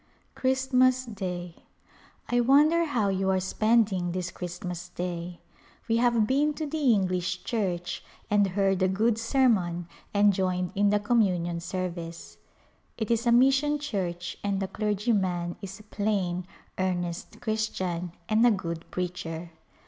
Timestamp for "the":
6.65-6.91, 10.89-10.99, 14.59-14.67